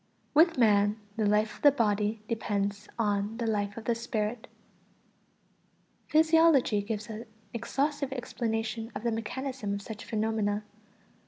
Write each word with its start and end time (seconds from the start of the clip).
=With 0.33 0.57
man 0.57 0.99
the 1.15 1.27
life 1.27 1.57
of 1.57 1.61
the 1.61 1.71
body 1.71 2.23
depends 2.27 2.89
on 2.97 3.37
the 3.37 3.45
life 3.45 3.77
of 3.77 3.85
the 3.85 3.93
spirit=. 3.93 4.47
Physiology 6.07 6.81
gives 6.81 7.07
an 7.07 7.25
exhaustive 7.53 8.11
explanation 8.11 8.91
of 8.95 9.03
the 9.03 9.11
mechanism 9.11 9.75
of 9.75 9.81
such 9.83 10.03
phenomena. 10.03 10.63